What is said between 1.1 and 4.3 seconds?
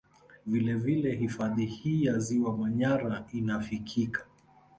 hifadhi hii ya ziwa Manyara inafikika